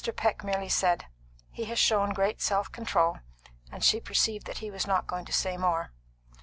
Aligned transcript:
Peck 0.15 0.43
merely 0.43 0.67
said, 0.67 1.05
"He 1.51 1.65
has 1.65 1.77
shown 1.77 2.09
great 2.11 2.41
self 2.41 2.71
control;" 2.71 3.19
and 3.71 3.83
she 3.83 3.99
perceived 3.99 4.47
that 4.47 4.57
he 4.57 4.71
was 4.71 4.87
not 4.87 5.05
going 5.05 5.25
to 5.25 5.31
say 5.31 5.57
more. 5.57 5.91